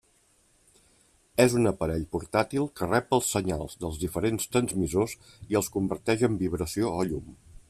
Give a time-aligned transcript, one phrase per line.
[1.43, 5.17] És un aparell portàtil que rep els senyals dels diferents transmissors
[5.53, 7.35] i els converteix en vibració o llum.